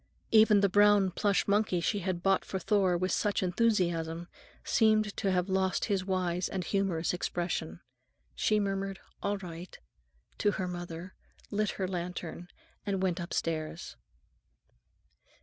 [0.31, 4.29] Even the brown plush monkey she had bought for Thor with such enthusiasm
[4.63, 7.81] seemed to have lost his wise and humorous expression.
[8.33, 9.77] She murmured, "All right,"
[10.39, 11.13] to her mother,
[11.51, 12.47] lit her lantern,
[12.83, 13.95] and went upstairs.